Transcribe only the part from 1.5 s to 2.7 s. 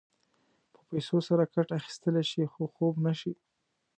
کټ اخيستلی شې خو